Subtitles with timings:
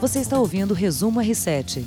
[0.00, 1.82] Você está ouvindo o Resumo R7.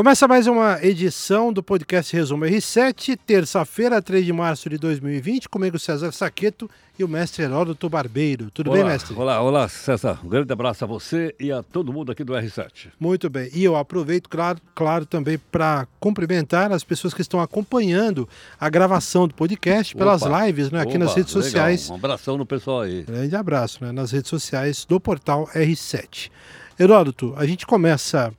[0.00, 5.78] Começa mais uma edição do podcast Resumo R7, terça-feira, 3 de março de 2020, comigo
[5.78, 8.50] César Saqueto e o mestre Heródoto Barbeiro.
[8.50, 9.14] Tudo olá, bem, mestre?
[9.14, 10.18] Olá, olá, César.
[10.24, 12.86] Um grande abraço a você e a todo mundo aqui do R7.
[12.98, 13.50] Muito bem.
[13.52, 18.26] E eu aproveito, claro, claro também para cumprimentar as pessoas que estão acompanhando
[18.58, 21.42] a gravação do podcast pelas Opa, lives, né, aqui opa, nas redes legal.
[21.42, 21.90] sociais.
[21.90, 23.02] Um abração no pessoal aí.
[23.02, 26.30] Grande abraço, né, nas redes sociais do portal R7.
[26.78, 28.32] Heródoto, a gente começa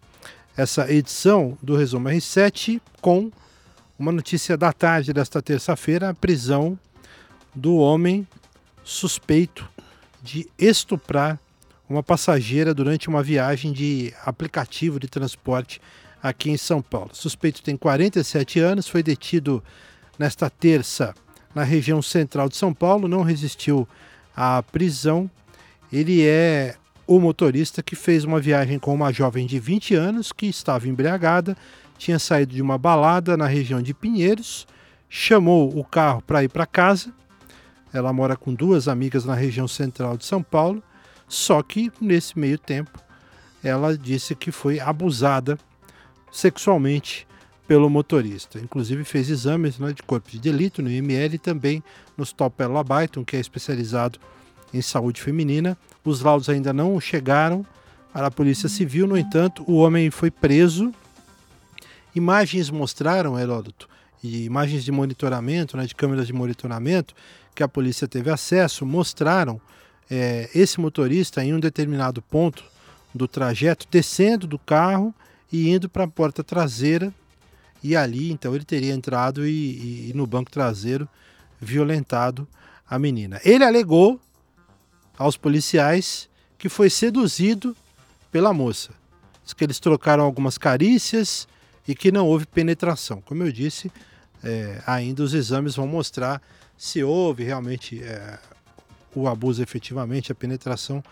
[0.62, 3.32] essa edição do Resumo R7 com
[3.98, 6.78] uma notícia da tarde desta terça-feira, a prisão
[7.54, 8.28] do homem
[8.84, 9.68] suspeito
[10.22, 11.40] de estuprar
[11.90, 15.82] uma passageira durante uma viagem de aplicativo de transporte
[16.22, 17.10] aqui em São Paulo.
[17.12, 19.64] O suspeito tem 47 anos, foi detido
[20.18, 21.16] nesta terça
[21.56, 23.88] na região central de São Paulo, não resistiu
[24.36, 25.30] à prisão.
[25.92, 26.76] Ele é
[27.14, 31.58] o motorista que fez uma viagem com uma jovem de 20 anos que estava embriagada,
[31.98, 34.66] tinha saído de uma balada na região de Pinheiros,
[35.10, 37.12] chamou o carro para ir para casa.
[37.92, 40.82] Ela mora com duas amigas na região central de São Paulo,
[41.28, 42.98] só que nesse meio tempo
[43.62, 45.60] ela disse que foi abusada
[46.32, 47.28] sexualmente
[47.68, 48.58] pelo motorista.
[48.58, 51.84] Inclusive fez exames né, de corpo de delito no IML e também
[52.18, 52.56] no Stop
[52.88, 54.18] Byton, que é especializado
[54.74, 55.78] em saúde feminina.
[56.04, 57.66] Os laudos ainda não chegaram
[58.14, 60.94] para a Polícia Civil, no entanto, o homem foi preso.
[62.14, 63.88] Imagens mostraram, Heródoto,
[64.24, 67.16] e imagens de monitoramento, né, de câmeras de monitoramento,
[67.56, 69.60] que a polícia teve acesso, mostraram
[70.10, 72.64] é, esse motorista em um determinado ponto
[73.14, 75.14] do trajeto, descendo do carro
[75.52, 77.14] e indo para a porta traseira.
[77.84, 81.08] E ali, então, ele teria entrado e, e, e no banco traseiro
[81.60, 82.48] violentado
[82.90, 83.40] a menina.
[83.44, 84.20] Ele alegou
[85.22, 86.28] aos policiais
[86.58, 87.76] que foi seduzido
[88.32, 88.92] pela moça.
[89.44, 91.48] Diz que eles trocaram algumas carícias
[91.88, 93.22] e que não houve penetração.
[93.22, 93.92] Como eu disse,
[94.44, 96.42] é, ainda os exames vão mostrar
[96.78, 98.40] se houve realmente é,
[99.16, 101.04] o abuso efetivamente, a penetração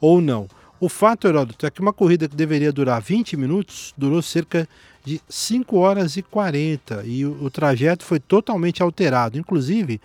[0.00, 0.46] ou não.
[0.78, 4.68] O fato, Heródoto, é que uma corrida que deveria durar 20 minutos durou cerca
[5.04, 9.38] de 5 horas e 40 e o, o trajeto foi totalmente alterado.
[9.38, 10.00] Inclusive,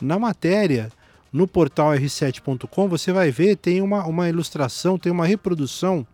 [0.00, 0.90] na matéria
[1.34, 6.06] no portal r7.com você vai ver, tem uma, uma ilustração, tem uma reprodução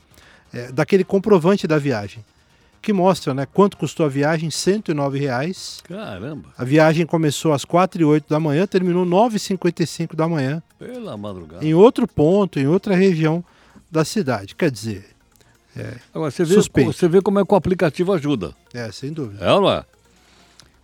[0.51, 2.25] é, daquele comprovante da viagem,
[2.81, 5.83] que mostra né, quanto custou a viagem, 109 reais.
[5.85, 6.49] Caramba.
[6.57, 10.63] A viagem começou às 4 e 8 da manhã, terminou 9 e 55 da manhã.
[10.79, 11.63] Pela madrugada.
[11.63, 13.45] Em outro ponto, em outra região
[13.91, 14.55] da cidade.
[14.55, 15.05] Quer dizer,
[15.77, 18.57] é, Agora, você vê, você vê como é que o aplicativo ajuda.
[18.73, 19.45] É, sem dúvida.
[19.45, 19.85] É ou não é?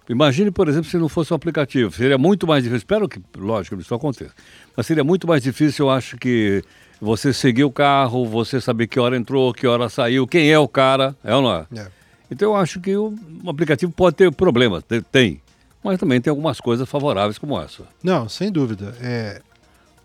[0.08, 1.90] Imagine, por exemplo, se não fosse um aplicativo.
[1.92, 2.78] Seria muito mais difícil.
[2.78, 4.32] Espero que, lógico, isso aconteça.
[4.76, 6.62] Mas seria muito mais difícil, eu acho, que
[7.00, 10.68] você seguir o carro, você saber que hora entrou, que hora saiu, quem é o
[10.68, 11.16] cara.
[11.24, 11.66] É ou não é?
[11.76, 11.86] É.
[12.30, 13.14] Então eu acho que o
[13.48, 14.82] aplicativo pode ter problemas.
[14.84, 15.40] te- Tem.
[15.82, 17.84] Mas também tem algumas coisas favoráveis como essa.
[18.02, 18.94] Não, sem dúvida.
[19.00, 19.40] É,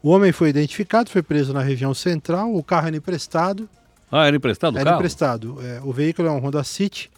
[0.04, 3.68] o homem foi identificado, foi preso na região central, o carro era emprestado.
[4.12, 4.98] Ah, era emprestado o Era carro?
[4.98, 5.58] emprestado.
[5.64, 7.10] É, o veículo é um Honda City.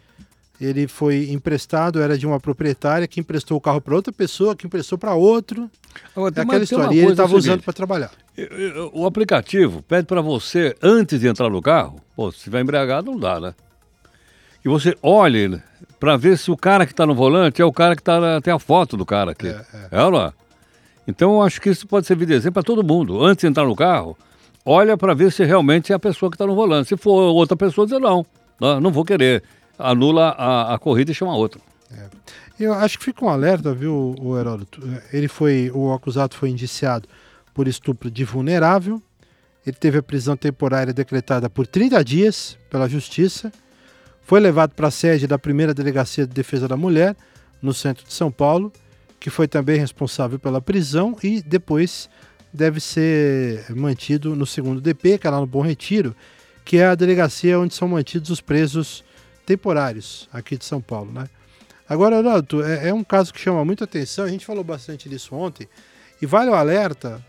[0.63, 4.65] Ele foi emprestado, era de uma proprietária que emprestou o carro para outra pessoa, que
[4.65, 5.69] emprestou para outro.
[6.15, 6.95] Agora, É aquela história.
[6.95, 8.11] E ele coisa, é estava usando para trabalhar.
[8.93, 13.19] O aplicativo pede para você, antes de entrar no carro, pô, se estiver embriagado não
[13.19, 13.53] dá, né?
[14.63, 15.61] E você olhe
[15.99, 18.53] para ver se o cara que está no volante é o cara que tá, tem
[18.53, 19.47] a foto do cara aqui.
[19.47, 20.33] É, É, ou não é?
[21.05, 23.21] Então eu acho que isso pode servir de exemplo para todo mundo.
[23.23, 24.17] Antes de entrar no carro,
[24.65, 26.87] olha para ver se realmente é a pessoa que está no volante.
[26.87, 28.25] Se for outra pessoa, dizer não,
[28.59, 29.43] não, não vou querer.
[29.77, 31.59] Anula a, a corrida e chama outra.
[32.59, 34.81] Eu acho que fica um alerta, viu, o Heródoto?
[35.11, 37.07] Ele foi, o acusado foi indiciado
[37.53, 39.01] por estupro de vulnerável.
[39.65, 43.51] Ele teve a prisão temporária decretada por 30 dias pela Justiça.
[44.21, 47.15] Foi levado para a sede da primeira delegacia de defesa da mulher,
[47.61, 48.71] no centro de São Paulo,
[49.19, 52.09] que foi também responsável pela prisão e depois
[52.51, 56.15] deve ser mantido no segundo DP, que é lá no Bom Retiro,
[56.63, 59.03] que é a delegacia onde são mantidos os presos
[59.45, 61.27] temporários aqui de São Paulo, né?
[61.87, 65.35] Agora, Heródoto, é, é um caso que chama muita atenção, a gente falou bastante disso
[65.35, 65.67] ontem,
[66.21, 67.23] e vale o alerta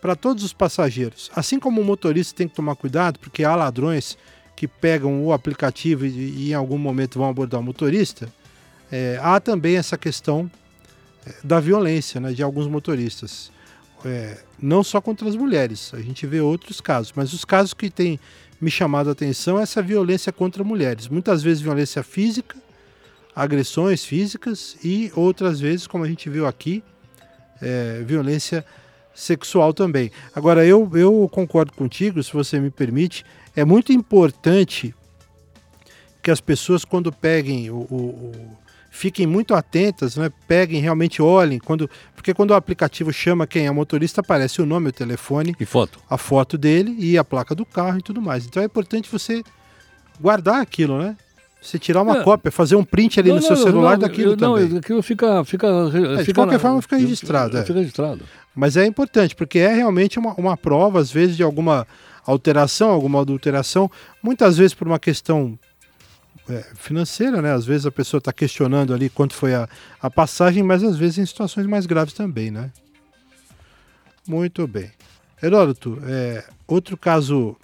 [0.00, 1.30] para todos os passageiros.
[1.34, 4.16] Assim como o motorista tem que tomar cuidado, porque há ladrões
[4.56, 8.28] que pegam o aplicativo e, e em algum momento vão abordar o motorista,
[8.90, 10.50] é, há também essa questão
[11.26, 13.52] é, da violência né, de alguns motoristas.
[14.04, 17.90] É, não só contra as mulheres, a gente vê outros casos, mas os casos que
[17.90, 18.18] têm
[18.60, 21.08] me chamado a atenção é essa violência contra mulheres.
[21.08, 22.56] Muitas vezes violência física,
[23.34, 26.82] agressões físicas e outras vezes, como a gente viu aqui,
[27.62, 28.64] é, violência
[29.14, 30.10] sexual também.
[30.34, 33.24] Agora, eu, eu concordo contigo, se você me permite,
[33.54, 34.94] é muito importante
[36.22, 38.58] que as pessoas, quando peguem o, o,
[38.90, 40.30] fiquem muito atentas, né?
[40.46, 44.66] peguem, realmente olhem, quando, porque quando o aplicativo chama quem é o motorista, aparece o
[44.66, 46.00] nome, o telefone, e foto.
[46.08, 48.46] a foto dele e a placa do carro e tudo mais.
[48.46, 49.42] Então é importante você
[50.20, 51.16] guardar aquilo, né?
[51.60, 52.22] Você tirar uma é.
[52.22, 54.68] cópia, fazer um print ali não, no seu celular não, daquilo eu, também.
[54.68, 57.58] Não, aquilo fica, fica, é, de qualquer na, forma fica registrado.
[57.58, 57.64] É.
[57.64, 58.20] Fica registrado.
[58.54, 61.86] Mas é importante, porque é realmente uma, uma prova, às vezes, de alguma
[62.24, 63.90] alteração, alguma adulteração,
[64.22, 65.67] muitas vezes por uma questão é,
[66.74, 67.52] financeira, né?
[67.52, 69.68] Às vezes a pessoa está questionando ali quanto foi a,
[70.00, 72.70] a passagem, mas às vezes em situações mais graves também, né?
[74.26, 74.90] Muito bem.
[75.42, 77.56] Heródoto, é, outro caso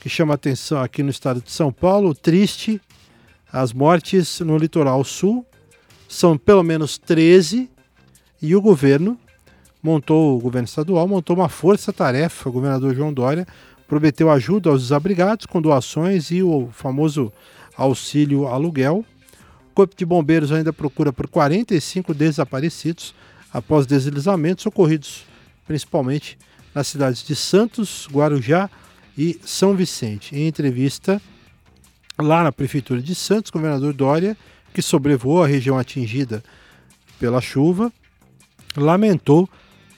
[0.00, 2.80] que chama atenção aqui no estado de São Paulo, triste,
[3.52, 5.44] as mortes no litoral sul
[6.08, 7.68] são pelo menos 13
[8.40, 9.18] e o governo
[9.82, 13.46] montou, o governo estadual montou uma força-tarefa, o governador João Dória
[13.86, 17.32] prometeu ajuda aos desabrigados com doações e o famoso
[17.78, 19.04] auxílio aluguel.
[19.70, 23.14] O Corpo de Bombeiros ainda procura por 45 desaparecidos
[23.50, 25.24] após deslizamentos ocorridos
[25.68, 26.38] principalmente
[26.74, 28.70] nas cidades de Santos, Guarujá
[29.16, 30.34] e São Vicente.
[30.34, 31.20] Em entrevista
[32.18, 34.36] lá na Prefeitura de Santos, o governador Dória,
[34.72, 36.42] que sobrevoou a região atingida
[37.20, 37.92] pela chuva,
[38.76, 39.48] lamentou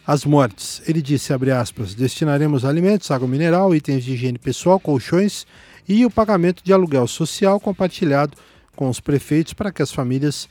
[0.07, 0.83] as mortes.
[0.89, 5.47] Ele disse, aspas, destinaremos alimentos, água mineral, itens de higiene pessoal, colchões
[5.91, 8.39] e o pagamento de aluguel social compartilhado
[8.77, 10.49] com os prefeitos para que as famílias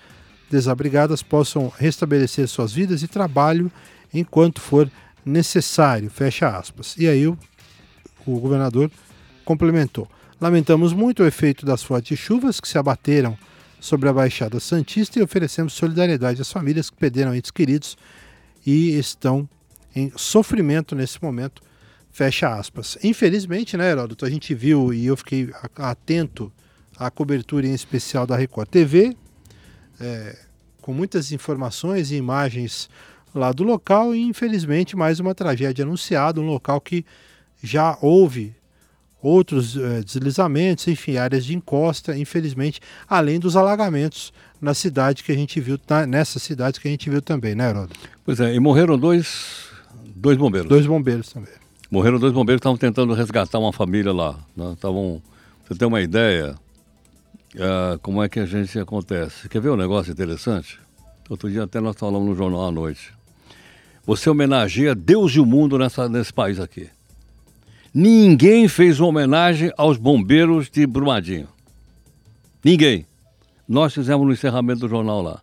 [0.52, 3.72] desabrigadas possam restabelecer suas vidas e trabalho
[4.14, 4.92] enquanto for
[5.26, 6.94] necessário, fecha aspas.
[6.98, 7.38] E aí o,
[8.26, 8.92] o governador
[9.46, 10.10] complementou.
[10.42, 13.38] Lamentamos muito o efeito das fortes chuvas que se abateram
[13.80, 17.98] sobre a Baixada Santista e oferecemos solidariedade às famílias que perderam entes queridos
[18.66, 19.48] e estão
[19.96, 21.62] em sofrimento nesse momento.
[22.12, 22.98] Fecha aspas.
[23.04, 26.52] Infelizmente, né, Heródoto, a gente viu e eu fiquei atento
[26.98, 29.16] à cobertura em especial da Record TV,
[30.00, 30.38] é,
[30.82, 32.90] com muitas informações e imagens
[33.34, 37.06] lá do local e infelizmente mais uma tragédia anunciada, um local que
[37.62, 38.56] já houve
[39.22, 45.36] outros é, deslizamentos, enfim, áreas de encosta, infelizmente, além dos alagamentos na cidade que a
[45.36, 48.00] gente viu, na, nessa cidade que a gente viu também, né, Heródoto?
[48.24, 49.68] Pois é, e morreram dois,
[50.16, 50.70] dois bombeiros.
[50.70, 51.54] Dois bombeiros também.
[51.92, 54.38] Morreram dois bombeiros que estavam tentando resgatar uma família lá.
[54.74, 55.22] Estavam, né?
[55.68, 56.56] você tem uma ideia
[57.56, 59.50] é, como é que a gente acontece.
[59.50, 60.80] Quer ver um negócio interessante?
[61.30, 63.14] Outro dia até nós falamos no jornal à noite.
[64.06, 66.90] Você homenageia Deus e o mundo nessa, nesse país aqui.
[67.94, 71.48] Ninguém fez uma homenagem aos bombeiros de Brumadinho.
[72.64, 73.06] Ninguém.
[73.68, 75.42] Nós fizemos no encerramento do jornal lá.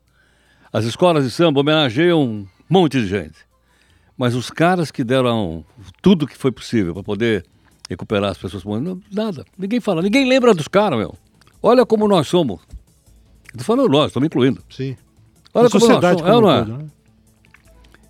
[0.72, 3.45] As escolas de samba homenageiam um monte de gente.
[4.16, 5.64] Mas os caras que deram
[6.00, 7.44] tudo que foi possível para poder
[7.88, 9.44] recuperar as pessoas morrendo, nada.
[9.56, 11.14] Ninguém fala, ninguém lembra dos caras, meu.
[11.62, 12.60] Olha como nós somos.
[13.46, 14.62] Estou falando nós, estou me incluindo.
[14.70, 14.96] Sim.
[15.54, 16.22] Olha A como nós somos.
[16.22, 16.64] Como é, não é?
[16.64, 16.86] Né?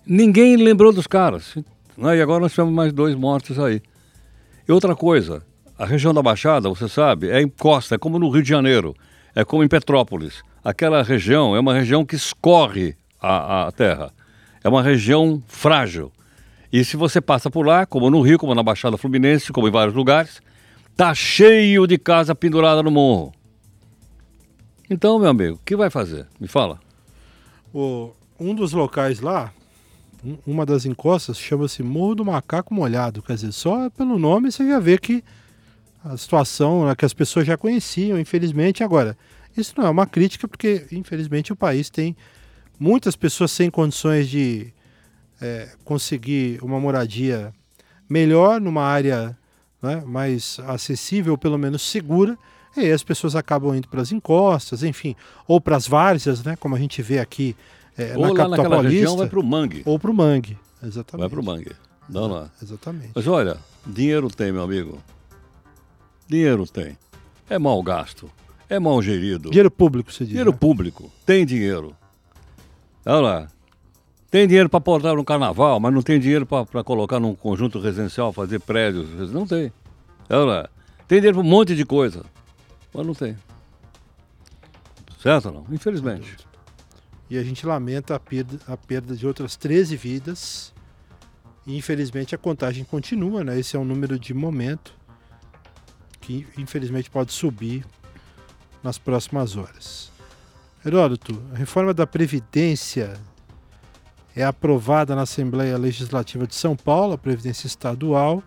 [0.05, 1.55] Ninguém lembrou dos caras.
[1.97, 2.17] Né?
[2.17, 3.81] E agora nós temos mais dois mortos aí.
[4.67, 5.43] E outra coisa,
[5.77, 8.95] a região da Baixada, você sabe, é em costa, é como no Rio de Janeiro,
[9.35, 10.41] é como em Petrópolis.
[10.63, 14.11] Aquela região é uma região que escorre a, a terra.
[14.67, 16.11] É uma região frágil.
[16.73, 19.71] E se você passa por lá, como no Rio, como na Baixada Fluminense, como em
[19.71, 20.41] vários lugares,
[20.93, 23.33] tá cheio de casa pendurada no morro.
[24.89, 26.27] Então, meu amigo, o que vai fazer?
[26.37, 26.81] Me fala.
[27.73, 29.53] O, um dos locais lá,
[30.21, 33.21] um, uma das encostas, chama-se Morro do Macaco Molhado.
[33.21, 35.23] Quer dizer, só pelo nome você já vê que
[36.03, 38.83] a situação né, que as pessoas já conheciam, infelizmente.
[38.83, 39.17] Agora,
[39.55, 42.17] isso não é uma crítica, porque infelizmente o país tem
[42.79, 44.73] muitas pessoas sem condições de
[45.41, 47.53] é, conseguir uma moradia
[48.09, 49.37] melhor numa área
[49.81, 52.37] né, mais acessível, pelo menos segura,
[52.75, 55.15] e aí as pessoas acabam indo para as encostas, enfim,
[55.47, 57.55] ou para as várzeas, né, como a gente vê aqui
[57.97, 58.89] é, ou na capital paulista.
[58.89, 59.81] região vai para o mangue.
[59.85, 61.21] Ou para o mangue, exatamente.
[61.21, 61.71] Vai para o mangue.
[62.07, 62.49] Não, não.
[62.61, 63.11] Exatamente.
[63.13, 65.01] Mas olha, dinheiro tem, meu amigo.
[66.27, 66.97] Dinheiro tem.
[67.49, 68.29] É mal gasto.
[68.69, 69.49] É mal gerido.
[69.49, 70.29] Dinheiro público, você diz.
[70.29, 70.57] Dinheiro né?
[70.57, 71.11] público.
[71.25, 71.95] Tem dinheiro.
[73.09, 73.47] Olha lá.
[74.29, 78.33] Tem dinheiro para portar no carnaval, mas não tem dinheiro para colocar num conjunto residencial,
[78.33, 79.31] fazer prédios.
[79.31, 79.71] Não tem.
[80.29, 80.69] Olha lá.
[81.07, 82.25] Tem dinheiro para um monte de coisa,
[82.93, 83.37] mas não tem.
[85.21, 85.65] Certo ou não?
[85.71, 86.35] Infelizmente.
[87.29, 90.73] E a gente lamenta a perda, a perda de outras 13 vidas.
[91.65, 93.57] E infelizmente a contagem continua, né?
[93.57, 94.93] Esse é um número de momento
[96.19, 97.85] que infelizmente pode subir
[98.83, 100.16] nas próximas horas.
[100.85, 103.13] Heródoto, a reforma da Previdência
[104.35, 108.43] é aprovada na Assembleia Legislativa de São Paulo, a Previdência Estadual,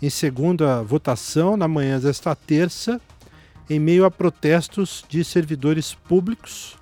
[0.00, 3.00] em segunda votação, na manhã desta terça,
[3.68, 6.76] em meio a protestos de servidores públicos.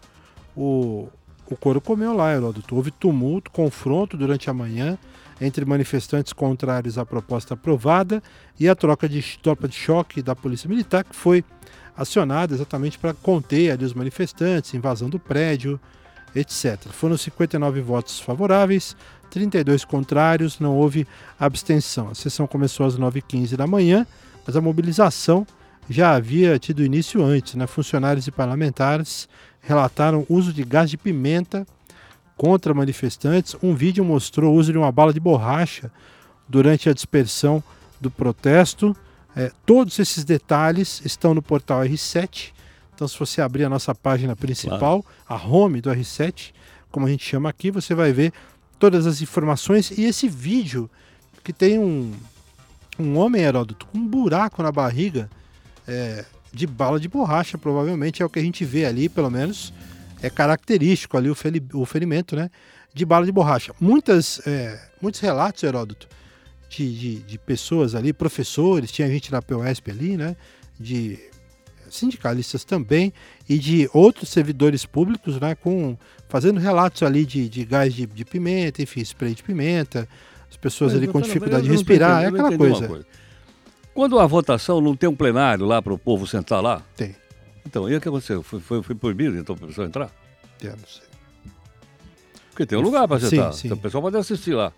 [0.55, 1.09] O,
[1.47, 2.77] o coro comeu lá, Heródoto.
[2.77, 4.99] Houve tumulto, confronto durante a manhã
[5.41, 8.23] entre manifestantes contrários à proposta aprovada
[8.61, 11.43] e a troca de tropa de choque da Polícia Militar, que foi
[11.97, 15.81] acionada exatamente para conter ali, os manifestantes, invasão do prédio,
[16.35, 16.79] etc.
[16.91, 18.97] Foram 59 votos favoráveis,
[19.31, 21.07] 32 contrários, não houve
[21.39, 22.11] abstenção.
[22.11, 24.07] A sessão começou às 9h15 da manhã,
[24.47, 25.47] mas a mobilização
[25.89, 27.55] já havia tido início antes.
[27.55, 27.67] Né?
[27.67, 29.29] Funcionários e parlamentares
[29.61, 31.67] relataram uso de gás de pimenta
[32.37, 33.57] contra manifestantes.
[33.63, 35.91] Um vídeo mostrou o uso de uma bala de borracha
[36.49, 37.63] durante a dispersão
[38.01, 38.97] do protesto.
[39.35, 42.53] É, todos esses detalhes estão no portal R7.
[42.95, 45.43] Então, se você abrir a nossa página principal, claro.
[45.43, 46.53] a home do R7,
[46.91, 48.33] como a gente chama aqui, você vai ver
[48.79, 50.91] todas as informações e esse vídeo
[51.43, 52.13] que tem um,
[52.99, 55.31] um homem, Heródoto, com um buraco na barriga
[55.89, 59.73] é, de bala de borracha, provavelmente é o que a gente vê ali, pelo menos
[60.23, 61.37] é característico ali o,
[61.75, 62.51] o ferimento, né?
[62.95, 63.75] De bala de borracha.
[63.81, 66.07] Muitas, é, muitos relatos, Heródoto,
[66.77, 70.37] de, de, de, pessoas ali, professores, tinha gente na POSP ali, né?
[70.81, 71.19] De
[71.91, 73.13] sindicalistas também
[73.49, 75.55] e de outros servidores públicos, né?
[75.55, 75.97] Com,
[76.29, 80.09] fazendo relatos ali de, de gás de, de pimenta, enfim, spray de pimenta,
[80.49, 82.89] as pessoas Mas ali com dificuldade de respirar, é aquela coisa.
[82.89, 83.07] coisa.
[83.95, 86.83] Quando a votação não tem um plenário lá para o povo sentar lá?
[86.97, 87.15] Tem.
[87.67, 88.43] Então, e o que aconteceu?
[88.43, 90.11] Foi, foi, foi proibido então para pessoa entrar?
[90.63, 91.13] Eu não sei.
[92.51, 93.53] Porque tem um lugar para sentar.
[93.53, 93.69] Sim, sim.
[93.69, 94.73] Então, o pessoal pode assistir lá.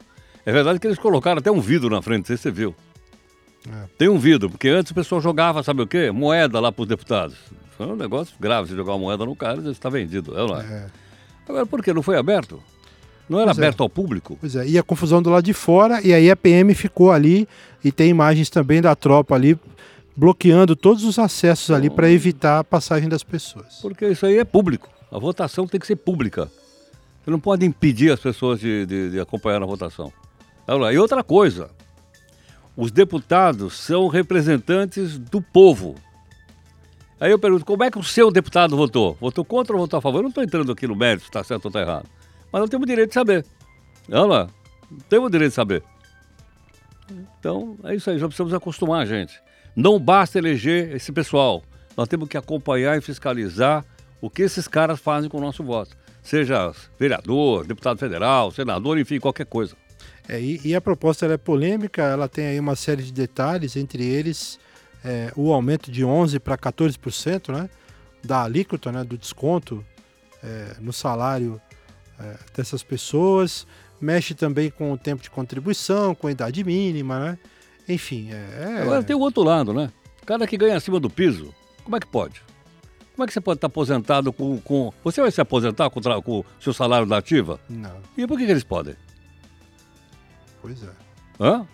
[0.47, 2.75] É verdade que eles colocaram até um vidro na frente, não sei se você viu.
[3.69, 3.85] É.
[3.97, 6.11] Tem um vidro, porque antes o pessoal jogava, sabe o quê?
[6.11, 7.37] Moeda lá para os deputados.
[7.77, 10.39] Foi um negócio grave, você jogar uma moeda no cara, está vendido.
[10.39, 10.63] É lá.
[10.63, 10.87] É.
[11.49, 12.63] Agora, por que não foi aberto?
[13.29, 13.61] Não era pois é.
[13.63, 13.85] aberto é.
[13.85, 14.37] ao público?
[14.41, 17.49] Pois é, e a confusão do lado de fora, e aí a PM ficou ali,
[17.83, 19.59] e tem imagens também da tropa ali
[20.17, 23.79] bloqueando todos os acessos ali para evitar a passagem das pessoas.
[23.83, 24.89] Porque isso aí é público.
[25.11, 26.51] A votação tem que ser pública.
[27.25, 30.13] Você não pode impedir as pessoas de, de, de acompanhar a votação.
[30.67, 31.71] E outra coisa,
[32.77, 35.95] os deputados são representantes do povo.
[37.21, 39.17] Aí eu pergunto, como é que o seu deputado votou?
[39.21, 40.19] Votou contra ou votou a favor?
[40.19, 42.07] Eu não estou entrando aqui no mérito está certo ou está errado.
[42.53, 43.47] Mas não temos direito de saber.
[44.11, 44.49] Olha lá,
[45.09, 45.83] temos direito de saber.
[47.39, 49.41] Então, é isso aí, já precisamos acostumar a gente.
[49.77, 51.63] Não basta eleger esse pessoal.
[51.97, 53.85] Nós temos que acompanhar e fiscalizar
[54.21, 55.97] o que esses caras fazem com o nosso voto.
[56.23, 59.77] Seja vereador, deputado federal, senador, enfim, qualquer coisa.
[60.29, 64.03] É, e, e, a proposta é polêmica, ela tem aí uma série de detalhes, entre
[64.03, 64.59] eles
[65.05, 67.69] é, o aumento de 11% para 14% né,
[68.23, 69.85] da alíquota, né, do desconto
[70.43, 71.61] é, no salário
[72.19, 73.67] é, dessas pessoas.
[74.01, 77.39] Mexe também com o tempo de contribuição, com a idade mínima, né?
[77.89, 78.83] Enfim, é, é...
[78.83, 79.91] Agora tem o outro lado, né?
[80.23, 81.55] O cara que ganha acima do piso,
[81.85, 82.43] como é que pode?
[83.15, 84.59] Como é que você pode estar aposentado com.
[84.59, 84.93] com...
[85.05, 87.61] Você vai se aposentar com, o seu salário da ativa?
[87.71, 87.97] Não.
[88.17, 88.97] E por que, que eles podem?
[90.65, 90.89] Pois é.
[91.39, 91.67] Hã?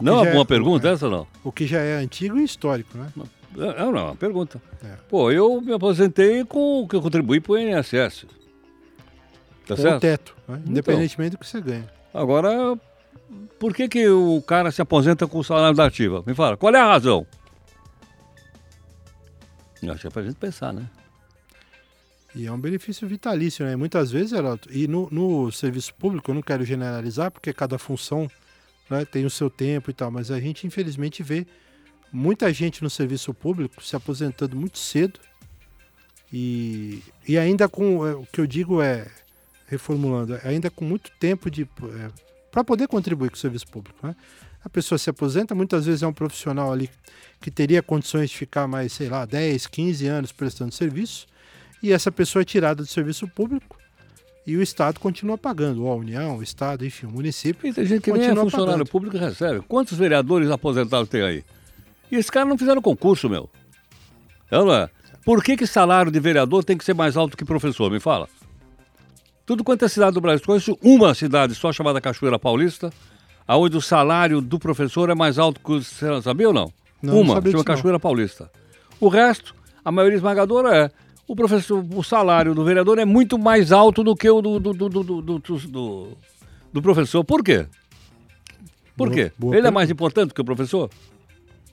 [0.00, 1.26] Não é uma pergunta é, essa não?
[1.42, 3.10] O que já é antigo e histórico, né?
[3.56, 4.62] É, não, é uma pergunta.
[4.80, 4.94] É.
[5.08, 8.26] Pô, eu me aposentei com o que eu contribuí para o INSS.
[9.66, 9.96] Tá com certo?
[9.96, 10.58] o teto, né?
[10.60, 10.70] Então.
[10.70, 11.90] independentemente então, do que você ganha.
[12.14, 12.78] Agora,
[13.58, 16.22] por que, que o cara se aposenta com o salário da ativa?
[16.24, 17.26] Me fala, qual é a razão?
[19.82, 20.88] Acho que é pra gente pensar, né?
[22.38, 23.74] E é um benefício vitalício, né?
[23.74, 28.30] Muitas vezes, Geraldo, e no, no, serviço público, eu não quero generalizar, porque cada função
[28.88, 31.44] né, tem o seu tempo e tal, mas a gente infelizmente vê
[32.12, 35.18] muita gente no serviço público se aposentando muito cedo
[36.32, 39.08] e, e ainda com, é, o que eu digo é,
[39.66, 42.10] reformulando, ainda com muito tempo de é,
[42.52, 43.98] para poder contribuir com o serviço público.
[44.06, 44.14] Né?
[44.64, 46.88] A pessoa se aposenta, muitas vezes é um profissional ali
[47.40, 51.26] que teria condições de ficar mais, sei lá, 10, 15 anos prestando serviço,
[51.82, 53.76] e essa pessoa é tirada do serviço público
[54.46, 57.68] e o Estado continua pagando, ou a União, o Estado, enfim, o município.
[57.68, 58.86] E tem gente que nem é funcionário pagando.
[58.86, 59.60] público recebe.
[59.68, 61.44] Quantos vereadores aposentados tem aí?
[62.10, 63.50] E esses caras não fizeram concurso, meu.
[64.50, 64.88] Não é?
[65.22, 67.90] Por que, que salário de vereador tem que ser mais alto que professor?
[67.90, 68.26] Me fala.
[69.44, 70.42] Tudo quanto é cidade do Brasil.
[70.46, 72.90] Conheço uma cidade só chamada Cachoeira Paulista,
[73.46, 75.82] aonde o salário do professor é mais alto que o.
[75.82, 76.72] Você sabia ou não?
[77.02, 78.00] não uma, não chama Cachoeira não.
[78.00, 78.50] Paulista.
[78.98, 79.54] O resto,
[79.84, 80.90] a maioria esmagadora é.
[81.28, 84.72] O professor, o salário do vereador é muito mais alto do que o do, do,
[84.72, 86.18] do, do, do,
[86.72, 87.22] do, professor.
[87.22, 87.66] Por quê?
[88.96, 89.32] Por boa, quê?
[89.36, 89.68] Boa Ele pergunta.
[89.68, 90.88] é mais importante que o professor?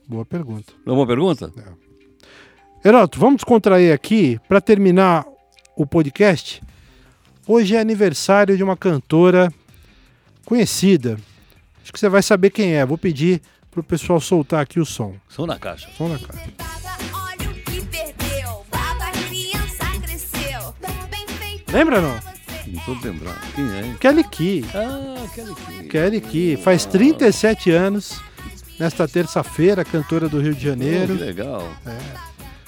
[0.06, 0.74] Boa pergunta.
[0.86, 1.54] Não é uma pergunta?
[1.58, 2.90] É.
[2.90, 5.26] Heroto, vamos descontrair aqui para terminar
[5.74, 6.62] o podcast.
[7.48, 9.50] Hoje é aniversário de uma cantora
[10.44, 11.18] conhecida.
[11.82, 12.86] Acho que você vai saber quem é.
[12.86, 15.16] Vou pedir pro pessoal soltar aqui o som.
[15.30, 15.90] Som na caixa.
[15.98, 16.85] Som na caixa.
[21.76, 22.18] Lembra não?
[22.68, 23.38] Não tô lembrando.
[23.54, 23.96] Quem é?
[24.00, 24.66] Kelly Key.
[24.74, 25.84] Ah, aquele que.
[25.90, 26.56] Kelly Key.
[26.56, 28.22] Faz 37 anos.
[28.80, 31.14] Nesta terça-feira, cantora do Rio de que Janeiro.
[31.16, 31.70] legal.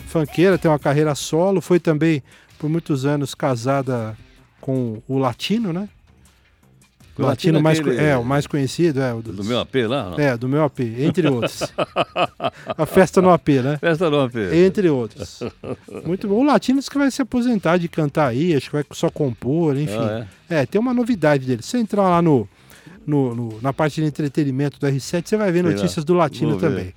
[0.07, 1.61] Funkeira, tem uma carreira solo.
[1.61, 2.21] Foi também,
[2.59, 4.17] por muitos anos, casada
[4.59, 5.87] com o Latino, né?
[7.17, 9.13] O Latino, Latino é mais, aquele- é, o mais conhecido, é.
[9.13, 10.11] O Do meu AP lá?
[10.11, 10.19] Não?
[10.19, 11.61] É, do meu AP, entre outros.
[12.77, 13.77] a festa no AP, né?
[13.77, 14.35] Festa do AP.
[14.53, 15.39] Entre outros.
[16.05, 16.35] Muito bom.
[16.35, 19.95] O Latino que vai se aposentar de cantar aí, acho que vai só compor, enfim.
[19.97, 20.65] Ah, é?
[20.65, 21.61] tem uma novidade dele.
[21.63, 22.47] Se você entrar lá no,
[23.05, 25.75] no- no- na parte de entretenimento do R7, você vai ver Sei lá.
[25.75, 26.69] notícias do Latino Vou ver.
[26.69, 26.93] também.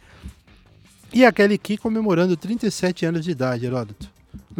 [1.12, 4.09] E a Kelly Key comemorando 37 anos de idade, Heródoto.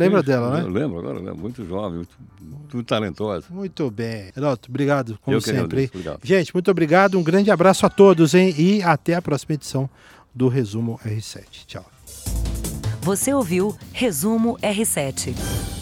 [0.05, 0.81] Lembra dela, Eu né?
[0.81, 1.39] lembro agora, lembro.
[1.39, 3.47] Muito jovem, muito, muito talentosa.
[3.51, 4.31] Muito bem.
[4.37, 5.61] Heródoto, obrigado, como Eu sempre.
[5.63, 6.21] agradeço, obrigado.
[6.25, 7.19] Gente, muito obrigado.
[7.19, 8.55] Um grande abraço a todos, hein?
[8.59, 9.89] E até a próxima edição
[10.35, 11.67] do Resumo R7.
[11.67, 11.85] Tchau.
[13.03, 15.80] Você ouviu Resumo R7.